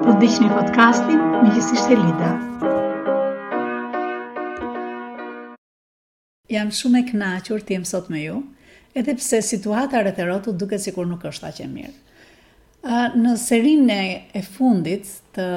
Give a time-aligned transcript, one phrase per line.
[0.00, 2.28] Po dëgjoni podcastin me Jesish Lida.
[6.54, 8.36] Jam shumë e kënaqur të jem sot me ju,
[9.02, 11.94] edhe pse situata rëtherotu duke duket sikur nuk është aq e mirë.
[13.18, 13.96] Në serinë
[14.30, 15.48] e fundit të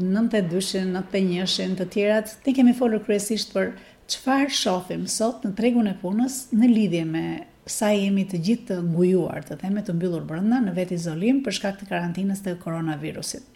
[0.00, 3.74] 92 91 shën të tjerat, ne kemi folur kryesisht për
[4.08, 7.26] qëfar shofim sot në tregun e punës në lidhje me
[7.66, 11.56] sa jemi të gjithë të ngujuar, të theme të mbyllur brënda në vetë izolim për
[11.58, 13.46] shkak të karantinës të koronavirusit.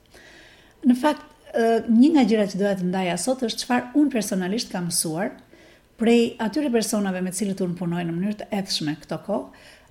[0.85, 1.23] Në fakt,
[1.91, 5.31] një nga gjira që dojë të ndaja sot është qëfar unë personalisht kam mësuar
[6.01, 9.39] prej atyre personave me cilët unë punoj në mënyrë të edhshme këto ko,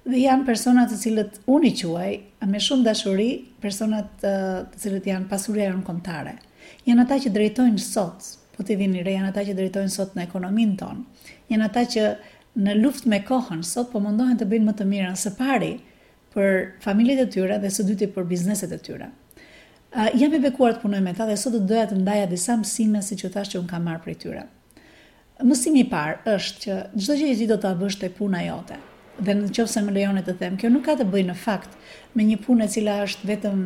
[0.09, 2.09] dhe janë personat të cilët unë i quaj,
[2.49, 3.29] me shumë dashuri,
[3.61, 4.33] personat të
[4.81, 6.35] cilët janë pasurja e në komtare.
[6.87, 10.25] Janë ata që drejtojnë sot, po të vini re, janë ata që drejtojnë sot në
[10.25, 11.29] ekonomin tonë.
[11.53, 12.05] Janë ata që
[12.57, 15.73] në luftë me kohën, sot po mundohen të bëjnë më të mirën së pari
[16.33, 19.11] për familjet e tyre dhe së dyti për bizneset e tyre.
[19.89, 22.55] Uh, jam e bekuar të punoj me ta dhe sot të doja të ndaja disa
[22.59, 24.43] mësime si që thash që unë kam marë për tyre.
[25.41, 28.77] Mësimi i parë është që çdo gjë që ti do ta bësh e puna jote.
[29.19, 31.73] Dhe nëse më lejonit të them, kjo nuk ka të bëjë në fakt
[32.15, 33.63] me një punë e cila është vetëm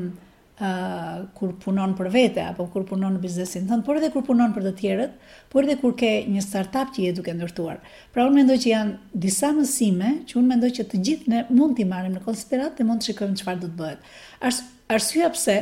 [0.62, 4.54] uh, kur punon për vete apo kur punon në biznesin tënd, por edhe kur punon
[4.54, 5.16] për të tjerët,
[5.50, 7.80] por edhe kur ke një startup që je duke ndërtuar.
[8.14, 11.78] Pra unë mendoj që janë disa mësime që unë mendoj që të gjithë ne mund
[11.80, 14.08] t'i marrim në konsiderat dhe mund të shikojmë çfarë do të bëhet.
[14.48, 14.62] Ars
[14.98, 15.58] arsyeja pse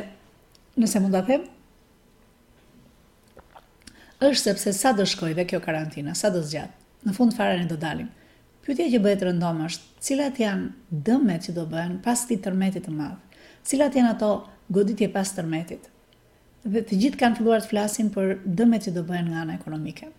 [0.82, 1.48] nëse mund ta them
[4.22, 6.76] është sepse sa do shkojë dhe kjo karantina, sa do zgjat.
[7.02, 8.12] Në fund fare ne do dalim.
[8.62, 12.94] Pyetja që bëhet rëndom është, cilat janë dëmet që do bëhen pas këtij tërmeti të
[12.94, 13.18] madh?
[13.66, 14.30] cilat janë ato
[14.74, 15.88] goditje pas tërmetit.
[16.64, 20.12] Dhe të gjithë kanë filluar të flasin për dëmet që do bëhen nga ana ekonomike.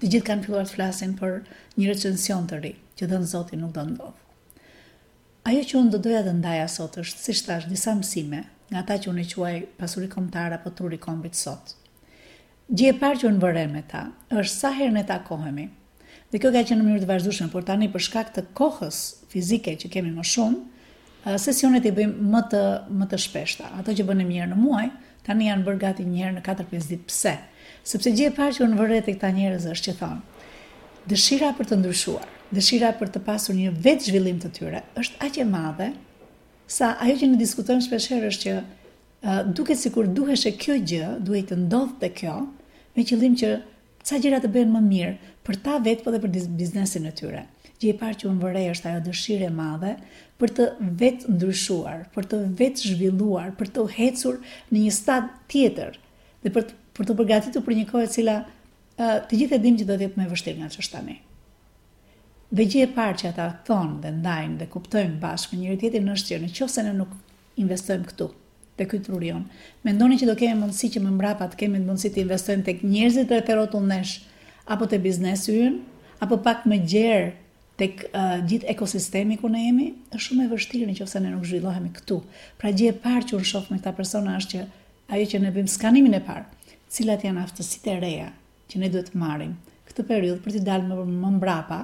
[0.00, 1.36] Të gjithë kanë filluar të flasin për
[1.78, 4.18] një recension të ri, që dhënë Zoti nuk do ndodh.
[5.44, 8.96] Ajo që unë do doja të ndaja sot është, si shtash, disa mësime, nga ta
[8.98, 11.74] që unë e quaj pasuri komtar apo turi kombit sot.
[12.68, 14.06] Gje par parë që unë vërre me ta,
[14.40, 15.68] është sa herë ne ta kohemi.
[16.32, 19.00] Dhe kjo ka që në mënyrë të vazhdushme, por tani për shkak të kohës
[19.30, 20.62] fizike që kemi më shumë,
[21.40, 22.60] sesionet i bëjmë më të
[23.00, 23.70] më të shpeshta.
[23.80, 24.88] Ato që bënë mirë në muaj,
[25.24, 27.08] tani janë bërë gati një herë në 4-5 ditë.
[27.08, 27.32] Pse?
[27.84, 30.18] Sepse gjë e parë që unë vërejtë këta njerëz është që thon,
[31.08, 35.40] dëshira për të ndryshuar, dëshira për të pasur një vetë zhvillim të tyre, është aq
[35.40, 35.88] e madhe
[36.78, 41.10] sa ajo që ne diskutojmë shpesh herë është që uh, duket sikur duheshë kjo gjë,
[41.28, 42.36] duhet të ndodhte kjo,
[42.96, 43.52] me qëllim që
[44.04, 45.14] ca gjëra të bëhen më mirë
[45.44, 47.44] për ta vetë po dhe për biznesin e tyre
[47.80, 49.94] që e parë që më vërej është ajo dëshire madhe
[50.40, 50.66] për të
[51.02, 54.38] vetë ndryshuar, për të vetë zhvilluar, për të hecur
[54.72, 55.98] në një stad tjetër
[56.44, 59.62] dhe për të, për të përgatitur për një kohë e cila uh, të gjithë e
[59.64, 61.16] dim që do të jetë më vështirë nga ç'është tani.
[62.54, 66.34] Dhe gjë e parë që ata thonë dhe ndajnë dhe kuptojnë bashkë njëri tjetrin është
[66.38, 67.14] që nëse ne nuk
[67.58, 68.28] investojmë këtu
[68.74, 69.44] te ky trur jon,
[69.86, 73.28] mendoni që do kemi mundësi që më mbrapa të kemi mundësi të investojmë tek njerëzit
[73.30, 74.14] të heterotullnesh
[74.74, 75.76] apo te biznesi ynë,
[76.26, 77.28] apo pak më gjerë
[77.80, 81.90] tek uh, gjithë ekosistemi ku ne jemi, është shumë e vështirë nëse ne nuk zhvillohemi
[81.96, 82.18] këtu.
[82.60, 84.64] Pra gjë e parë që unë shoh me këta persona është që
[85.14, 86.44] ajo që ne bëjmë skanimin e parë,
[86.94, 88.28] cilat janë aftësitë e reja
[88.70, 89.56] që ne duhet të marrim
[89.88, 91.80] këtë periudhë për të dalë më, më mbrapa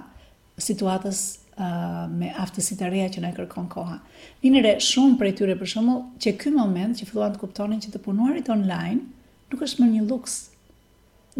[0.62, 1.18] situatës
[1.58, 3.98] uh, me aftësitë e reja që e kërkon koha.
[4.42, 7.92] Vini re shumë prej tyre për shembull që ky moment që filluan të kuptonin që
[7.96, 9.04] të punuarit online
[9.50, 10.36] nuk është më një luks.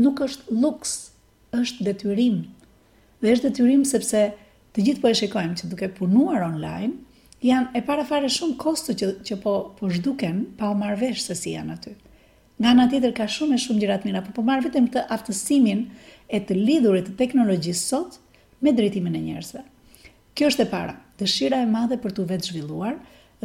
[0.01, 0.97] Nuk është luks,
[1.59, 2.43] është detyrim
[3.21, 4.21] Dhe është detyrim sepse
[4.75, 6.95] të gjithë po e shikojmë që duke punuar online,
[7.45, 11.37] janë e parafare shumë kosto që, që po, po zhduken pa o marrë vesh se
[11.37, 11.93] si janë aty.
[12.61, 15.83] Nga nga tjetër ka shumë e shumë gjirat mira, po po marr vetëm të aftësimin
[16.37, 18.17] e të lidhurit të teknologjisë sot
[18.65, 19.63] me drejtimin e njerëzve.
[20.37, 22.97] Kjo është e para, dëshira e madhe për të vetë zhvilluar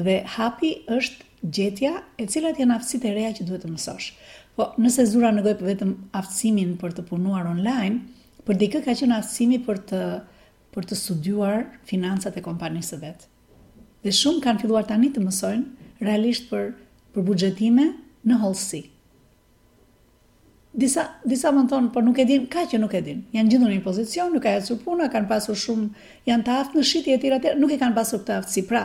[0.06, 4.10] dhe hapi është gjetja e cilat janë aftësit e reja që duhet të mësosh.
[4.56, 8.04] Po nëse zura në gojë për vetëm aftësimin për të punuar online,
[8.46, 10.00] Për dikë ka qenë asimi për të
[10.76, 13.22] për të studiuar financat e kompanisë të vet.
[14.06, 16.68] Dhe shumë kanë filluar tani të mësojnë realisht për
[17.16, 17.86] për buxhetime
[18.28, 18.82] në holsi.
[20.76, 23.24] Disa disa më thonë, po nuk e din, ka që nuk e din.
[23.34, 25.90] Janë gjithë në një pozicion, nuk e ecur puna, kanë pasur shumë
[26.30, 28.66] janë të aftë në shitje etj etj, nuk e kanë pasur këtë aftësi.
[28.70, 28.84] Pra,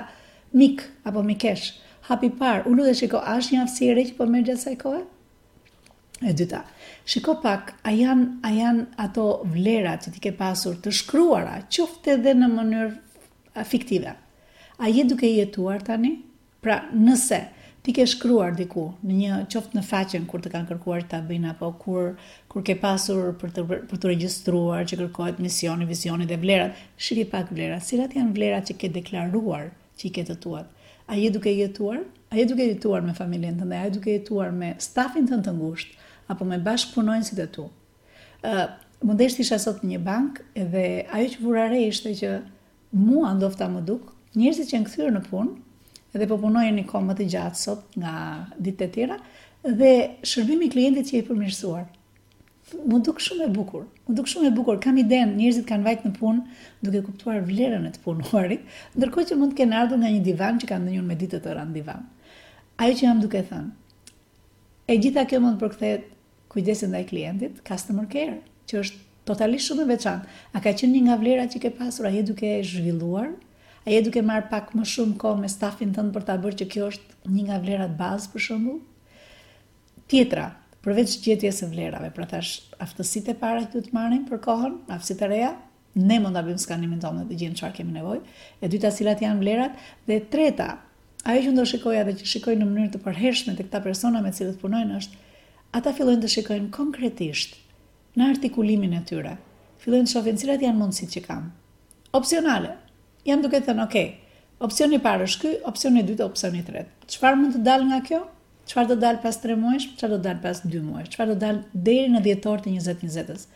[0.61, 1.73] mik apo mikesh,
[2.09, 4.79] hapi par, u lutesh shiko, a është një aftësi e që po merr sa e
[4.81, 5.05] kohe?
[6.23, 6.65] E dyta,
[7.09, 9.23] shiko pak, a janë, a janë ato
[9.55, 14.13] vlerat që ti ke pasur të shkruara, qofte dhe në mënyrë fiktive?
[14.77, 16.11] A je duke jetuar tani?
[16.61, 17.39] Pra, nëse
[17.81, 21.55] ti ke shkruar diku, në një qoftë në faqen kur të kanë kërkuar ta bëjnë
[21.55, 22.11] apo kur
[22.53, 27.25] kur ke pasur për të për të regjistruar që kërkohet misioni, vizioni dhe vlerat, shiko
[27.33, 27.87] pak vlerat.
[27.89, 30.69] Cilat janë vlerat që ke deklaruar që i ke të tuat?
[31.09, 32.05] A je duke jetuar?
[32.31, 33.81] A je duke jetuar me familjen tënde?
[33.81, 35.97] A je duke jetuar me stafin tënd të ngushtë?
[36.31, 36.77] apo me
[37.23, 37.63] si e tu.
[38.45, 38.69] Uh,
[39.03, 42.31] Mundesht isha sot në një bank dhe ajo që vurare ishte që
[43.01, 47.07] mua ndofta më duk, njerëzit që janë kthyer në punë dhe po punojnë një kohë
[47.09, 48.13] më të gjatë sot nga
[48.61, 49.17] ditët e tjera
[49.81, 49.93] dhe
[50.31, 51.87] shërbimi i klientit që i përmirësuar.
[52.87, 53.83] më duk shumë e bukur.
[54.07, 54.77] Më duk shumë e bukur.
[54.79, 56.41] Kam iden, njerëzit kanë vajt në punë
[56.87, 58.63] duke kuptuar vlerën e të punuarit,
[58.95, 61.49] ndërkohë që mund të kenë ardhur nga një divan që kanë ndënjur me ditë të
[61.49, 62.05] tëra divan.
[62.85, 63.73] Ajo që jam duke thënë.
[64.93, 66.07] E gjitha kjo mund përkthehet
[66.51, 70.37] kujdesin ndaj klientit, customer care, që është totalisht shumë e veçantë.
[70.57, 73.31] A ka qenë një nga vlerat që ke pasur, a je duke zhvilluar?
[73.87, 76.69] A je duke marr pak më shumë kohë me stafin tënd për ta bërë që
[76.75, 78.81] kjo është një nga vlerat bazë për shembull?
[80.11, 80.49] Tjetra,
[80.85, 85.27] përveç gjetjes së vlerave, pra tash aftësitë e para që të marrin për kohën, aftësitë
[85.27, 85.53] e reja,
[86.01, 88.21] ne mund ta bëjmë skanimin tonë dhe gjejmë çfarë kemi nevojë.
[88.63, 89.81] E dyta, cilat janë vlerat?
[90.11, 90.69] Dhe e treta,
[91.25, 94.35] ajo që do shikoja dhe që shikoj në mënyrë të përhershme tek ta persona me
[94.37, 95.25] cilët punojnë është
[95.77, 97.53] ata fillojnë të shikojnë konkretisht
[98.19, 99.37] në artikulimin e tyre.
[99.83, 101.45] Fillojnë të shohin cilat janë mundësit që kam.
[102.19, 102.73] Opsionale.
[103.29, 104.03] Jam duke thënë, "Ok,
[104.67, 107.07] opsioni i parë është ky, opsioni i dytë, opsioni i tretë.
[107.15, 108.19] Çfarë mund të dalë nga kjo?
[108.71, 109.87] Çfarë do të dalë pas 3 muajsh?
[109.97, 111.09] Çfarë do të dalë pas 2 muajsh?
[111.15, 113.47] Çfarë do të dalë deri në dhjetor të 2020-s?"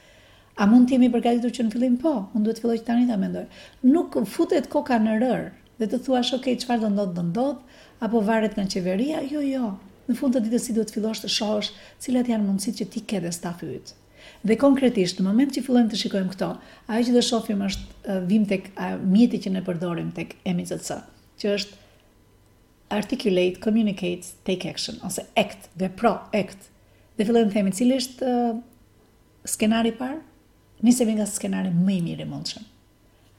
[0.62, 3.08] A mund të jemi përgatitur që në fillim po, mund duhet të filloj që tani
[3.10, 3.44] ta mendoj.
[3.82, 5.42] Nuk futet koka në rër
[5.78, 7.60] dhe të thuash, "Ok, çfarë do ndodh, do ndodh."
[8.04, 9.66] apo varet nga qeveria, jo jo,
[10.08, 11.70] në fund të ditës si do të fillosh të shohësh
[12.04, 13.92] cilat janë mundësit që ti ke dhe stafi yt.
[14.44, 16.48] Dhe konkretisht, në moment që fillojmë të shikojmë këto,
[16.92, 18.66] ajo që do shohim është vim tek
[19.08, 20.98] mjeti që ne përdorim tek MZC,
[21.40, 21.78] që është
[22.98, 26.68] articulate, communicate, take action ose act, vepro, act.
[27.18, 28.62] Dhe fillojmë themi cili është uh,
[29.48, 30.20] skenari i parë?
[30.84, 32.64] Nisemi nga skenari më i mirë i mundshëm.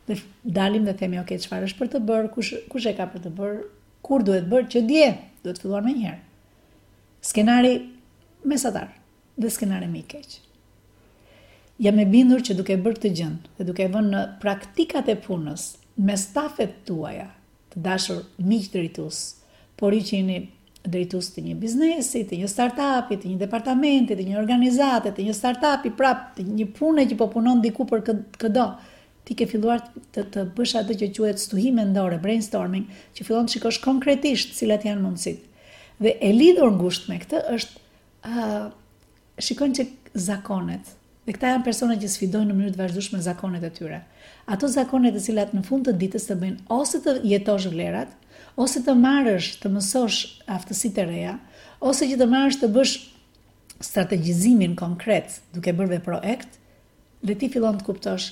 [0.09, 0.19] Dhe
[0.57, 3.33] dalim dhe themi, ok, çfarë është për të bërë, kush kush e ka për të
[3.38, 3.57] bërë,
[4.06, 5.09] kur duhet bërë, që dje,
[5.44, 6.25] duhet filluar më njëherë
[7.27, 7.74] skenari
[8.51, 8.89] mesatar
[9.42, 10.36] dhe skenari më i keq.
[11.86, 15.18] Jam e bindur që duke bërë këtë gjë dhe duke e vënë në praktikat e
[15.27, 15.63] punës
[16.06, 17.25] me stafet tuaja,
[17.72, 19.18] të dashur miq drejtues,
[19.80, 20.38] por i qini
[20.86, 25.36] drejtues të një biznesi, të një startupi, të një departamenti, të një organizate, të një
[25.39, 28.06] startupi, prap të një pune që po punon diku për
[28.44, 28.68] këdo,
[29.25, 29.81] ti ke filluar
[30.13, 32.86] të të bësh atë që quhet stuhim mendore, brainstorming,
[33.18, 35.51] që fillon të shikosh konkretisht cilat janë mundësitë.
[36.00, 37.80] Dhe e lidhur ngusht me këtë është
[38.27, 38.68] uh,
[39.39, 39.86] shikojnë që
[40.25, 40.89] zakonet,
[41.25, 44.01] dhe këta janë persona që sfidojnë në mënyrë të vazhdueshme zakonet e tyre.
[44.56, 48.12] Ato zakonet të cilat në fund të ditës të bëjnë ose të jetosh vlerat,
[48.65, 50.19] ose të marrësh të mësosh
[50.57, 51.38] aftësitë e reja,
[51.80, 52.95] ose që të marrësh të bësh
[53.89, 56.59] strategjizimin konkret duke bërë dhe projekt,
[57.25, 58.27] dhe ti fillon të kuptosh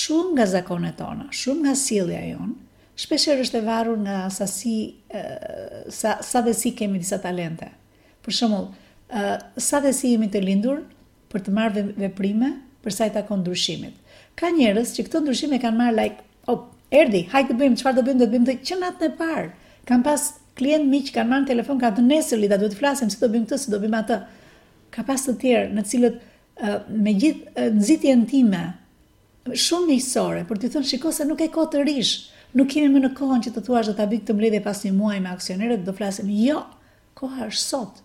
[0.00, 2.56] shumë nga zakonet tona, shumë nga sjellja jonë,
[2.98, 4.72] Shpesher është e varur nga sa si,
[5.94, 7.68] sa, sa dhe si kemi disa talente.
[8.26, 8.64] Për shumëll,
[9.62, 10.80] sa dhe si jemi të lindur
[11.30, 12.48] për të marrë veprime
[12.82, 13.94] për sa i takon ndryshimit.
[14.40, 16.64] Ka njerës që këto ndryshime kanë marrë like, oh,
[16.94, 19.46] erdi, hajtë të bëjmë, qëfar të bëjmë, të bëjmë të që natë në parë.
[19.90, 20.24] Kanë pas
[20.58, 23.20] klient mi që kanë marrë në telefon, kanë të nesër da duhet të flasim, si
[23.20, 24.16] të bëjmë të, si të bëjmë atë.
[24.96, 26.18] Ka pas të tjerë në cilët
[26.98, 28.64] me gjithë uh, time,
[29.66, 33.00] shumë njësore, për të thënë shiko se nuk e ko të rishë, nuk kemi më
[33.04, 35.82] në kohën që të thua që ta abik të mbledhe pas një muaj me aksionerët,
[35.84, 36.62] do flasim, jo,
[37.14, 38.02] koha është sot.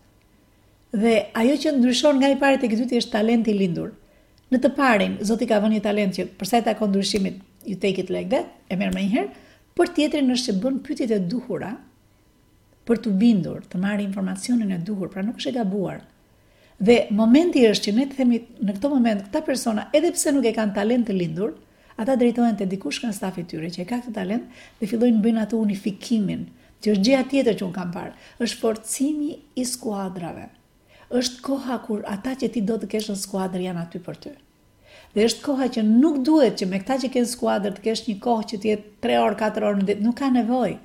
[0.91, 3.93] Dhe ajo që ndryshon nga i pare të këtyti është talent i lindur.
[4.53, 7.77] Në të parin, zoti ka vën një talent që përsa e ta konë ndryshimit, you
[7.79, 9.31] take it like that, e merë me njëherë,
[9.79, 11.71] për tjetërin është që bën pytjet e duhura
[12.85, 16.03] për të bindur, të marrë informacionin e duhur, pra nuk është e gabuar.
[16.83, 20.45] Dhe momenti është që ne të themi në këto moment, këta persona, edhe pse nuk
[20.45, 21.53] e kanë talent të lindur,
[21.97, 25.19] ata drejtohen te dikush nga stafi i tyre që e ka këtë talent dhe fillojnë
[25.23, 26.45] bëjnë atë unifikimin,
[26.81, 30.47] që është gjëja tjetër që un kam parë, është forcimi i skuadrave.
[31.19, 34.33] Është koha kur ata që ti do të kesh në skuadër janë aty për ty.
[35.13, 38.17] Dhe është koha që nuk duhet që me këta që kanë skuadër të kesh një
[38.25, 40.75] kohë që të jetë 3 orë, 4 orë në ditë, nuk ka nevojë.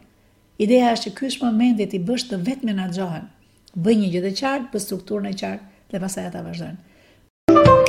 [0.67, 3.29] Ideja është që ky është momenti ti bësh të vetë menaxhohen.
[3.79, 7.88] Bëj një gjë të qartë, bë strukturën e qartë dhe pastaj ata vazhdojnë.